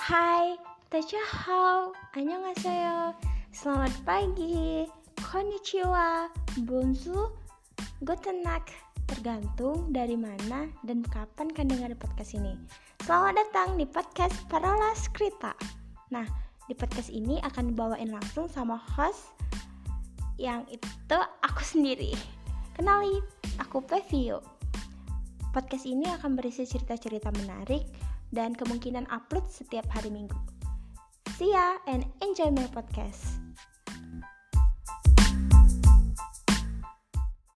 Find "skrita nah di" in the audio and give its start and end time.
14.96-16.72